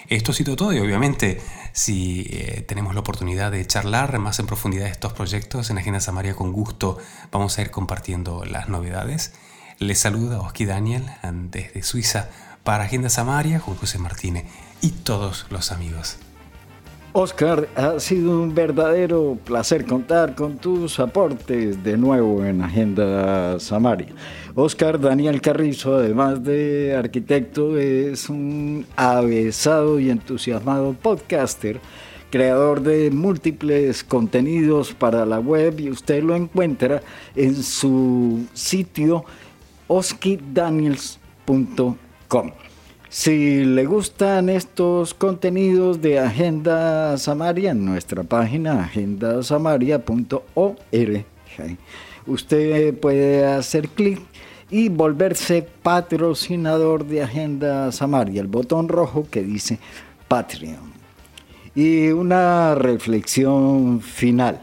Esto 0.09 0.33
ha 0.33 0.35
sido 0.35 0.57
todo 0.57 0.73
y 0.73 0.79
obviamente 0.79 1.41
si 1.73 2.27
eh, 2.31 2.65
tenemos 2.67 2.95
la 2.95 3.01
oportunidad 3.01 3.51
de 3.51 3.67
charlar 3.67 4.19
más 4.19 4.39
en 4.39 4.47
profundidad 4.47 4.85
de 4.85 4.91
estos 4.91 5.13
proyectos 5.13 5.71
en 5.71 5.79
Agenda 5.79 6.01
Samaria 6.01 6.35
con 6.35 6.53
gusto 6.53 6.99
vamos 7.31 7.59
a 7.59 7.63
ir 7.63 7.71
compartiendo 7.71 8.45
las 8.45 8.69
novedades. 8.69 9.33
Les 9.79 9.99
saluda 9.99 10.41
Oski 10.41 10.65
Daniel 10.65 11.07
desde 11.51 11.83
Suiza 11.83 12.29
para 12.63 12.85
Agenda 12.85 13.09
Samaria 13.09 13.61
con 13.61 13.77
José 13.77 13.99
Martínez 13.99 14.45
y 14.81 14.91
todos 14.91 15.47
los 15.51 15.73
amigos. 15.73 16.19
Oscar, 17.15 17.69
ha 17.77 18.01
sido 18.01 18.41
un 18.41 18.55
verdadero 18.55 19.37
placer 19.45 19.85
contar 19.85 20.35
con 20.35 20.57
tus 20.57 20.99
aportes 20.99 21.85
de 21.85 21.99
nuevo 21.99 22.43
en 22.43 22.63
Agenda 22.63 23.61
Samaria. 23.61 24.09
Oscar 24.55 24.99
Daniel 24.99 25.43
Carrizo, 25.43 25.97
además 25.97 26.43
de 26.43 26.97
arquitecto, 26.97 27.77
es 27.77 28.31
un 28.31 28.87
avesado 28.97 30.01
y 30.01 30.09
entusiasmado 30.09 30.95
podcaster, 30.95 31.81
creador 32.31 32.81
de 32.81 33.11
múltiples 33.11 34.03
contenidos 34.03 34.95
para 34.95 35.27
la 35.27 35.39
web 35.39 35.81
y 35.81 35.91
usted 35.91 36.23
lo 36.23 36.35
encuentra 36.35 37.03
en 37.37 37.63
su 37.63 38.47
sitio 38.55 39.27
oskidaniels.com. 39.87 42.53
Si 43.13 43.63
le 43.63 43.85
gustan 43.85 44.49
estos 44.49 45.13
contenidos 45.13 46.01
de 46.01 46.19
Agenda 46.19 47.19
Samaria, 47.19 47.73
en 47.73 47.85
nuestra 47.85 48.23
página 48.23 48.85
agendasamaria.org, 48.85 51.25
usted 52.27 52.99
puede 52.99 53.45
hacer 53.45 53.91
clic 53.91 54.19
y 54.71 54.89
volverse 54.89 55.69
patrocinador 55.83 57.05
de 57.05 57.23
Agenda 57.23 57.93
Samaria, 57.93 58.41
el 58.41 58.47
botón 58.47 58.89
rojo 58.89 59.27
que 59.31 59.43
dice 59.43 59.79
Patreon. 60.27 60.91
Y 61.75 62.09
una 62.13 62.75
reflexión 62.75 64.01
final. 64.01 64.63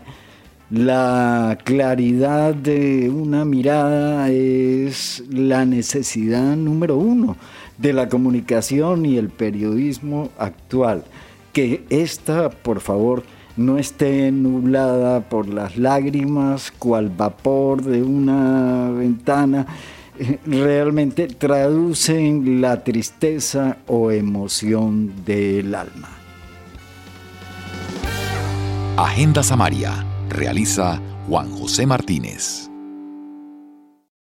La 0.71 1.55
claridad 1.63 2.55
de 2.55 3.11
una 3.11 3.45
mirada 3.45 4.29
es 4.29 5.23
la 5.29 5.65
necesidad 5.65 6.55
número 6.55 6.97
uno 6.97 7.37
de 7.79 7.93
la 7.93 8.09
comunicación 8.09 9.05
y 9.05 9.17
el 9.17 9.29
periodismo 9.29 10.29
actual. 10.37 11.03
Que 11.53 11.83
esta, 11.89 12.49
por 12.49 12.79
favor, 12.79 13.23
no 13.57 13.77
esté 13.77 14.31
nublada 14.31 15.21
por 15.21 15.47
las 15.47 15.77
lágrimas, 15.77 16.71
cual 16.71 17.09
vapor 17.09 17.83
de 17.83 18.03
una 18.03 18.91
ventana, 18.91 19.65
eh, 20.17 20.39
realmente 20.45 21.27
traducen 21.27 22.61
la 22.61 22.83
tristeza 22.83 23.77
o 23.87 24.11
emoción 24.11 25.11
del 25.25 25.75
alma. 25.75 26.09
Agenda 28.97 29.43
Samaria 29.43 30.05
realiza 30.29 31.01
Juan 31.27 31.49
José 31.51 31.85
Martínez. 31.85 32.68